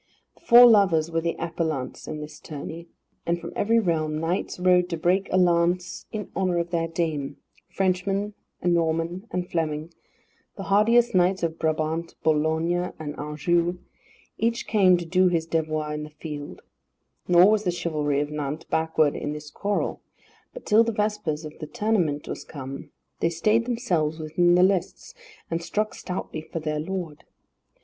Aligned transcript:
The 0.33 0.41
four 0.47 0.65
lovers 0.65 1.11
were 1.11 1.21
the 1.21 1.35
appellants 1.37 2.07
in 2.07 2.21
this 2.21 2.39
tourney, 2.39 2.87
and 3.23 3.39
from 3.39 3.53
every 3.55 3.77
realm 3.77 4.19
knights 4.19 4.59
rode 4.59 4.89
to 4.89 4.97
break 4.97 5.29
a 5.31 5.37
lance 5.37 6.07
in 6.11 6.31
honour 6.35 6.57
of 6.57 6.71
their 6.71 6.87
dame. 6.87 7.37
Frenchman 7.69 8.33
and 8.63 8.73
Norman 8.73 9.27
and 9.29 9.47
Fleming; 9.47 9.93
the 10.57 10.63
hardiest 10.63 11.13
knights 11.13 11.43
of 11.43 11.59
Brabant, 11.59 12.15
Boulogne 12.23 12.93
and 12.97 13.15
Anjou; 13.19 13.77
each 14.39 14.65
came 14.65 14.97
to 14.97 15.05
do 15.05 15.27
his 15.27 15.45
devoir 15.45 15.93
in 15.93 16.05
the 16.05 16.09
field. 16.09 16.63
Nor 17.27 17.51
was 17.51 17.63
the 17.63 17.69
chivalry 17.69 18.21
of 18.21 18.31
Nantes 18.31 18.65
backward 18.67 19.15
in 19.15 19.33
this 19.33 19.51
quarrel, 19.51 20.01
but 20.51 20.65
till 20.65 20.83
the 20.83 20.91
vespers 20.91 21.45
of 21.45 21.59
the 21.59 21.67
tournament 21.67 22.27
was 22.27 22.43
come, 22.43 22.89
they 23.19 23.29
stayed 23.29 23.65
themselves 23.65 24.17
within 24.17 24.55
the 24.55 24.63
lists, 24.63 25.13
and 25.51 25.61
struck 25.61 25.93
stoutly 25.93 26.41
for 26.41 26.59
their 26.59 26.79
lord. 26.79 27.23